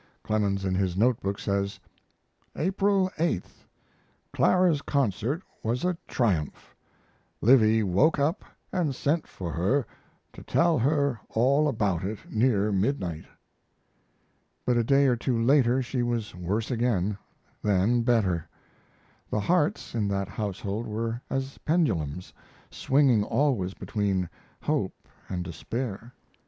Clemens 0.23 0.65
in 0.65 0.73
his 0.73 0.97
note 0.97 1.21
book 1.21 1.37
says: 1.37 1.79
April 2.55 3.11
8. 3.19 3.43
Clara's 4.33 4.81
concert 4.81 5.43
was 5.61 5.85
a 5.85 5.95
triumph. 6.07 6.75
Livy 7.39 7.83
woke 7.83 8.17
up 8.17 8.43
& 8.71 8.91
sent 8.93 9.27
for 9.27 9.51
her 9.51 9.85
to 10.33 10.41
tell 10.41 10.79
her 10.79 11.19
all 11.29 11.67
about 11.67 12.03
it, 12.03 12.17
near 12.31 12.71
midnight. 12.71 13.25
But 14.65 14.75
a 14.75 14.83
day 14.83 15.05
or 15.05 15.15
two 15.15 15.39
later 15.39 15.83
she 15.83 16.01
was 16.01 16.33
worse 16.33 16.71
again 16.71 17.15
then 17.61 18.01
better. 18.01 18.47
The 19.29 19.41
hearts 19.41 19.93
in 19.93 20.07
that 20.07 20.29
household 20.29 20.87
were 20.87 21.21
as 21.29 21.59
pendulums, 21.59 22.33
swinging 22.71 23.23
always 23.23 23.75
between 23.75 24.27
hope 24.63 24.95
and 25.29 25.43
despair. 25.43 26.15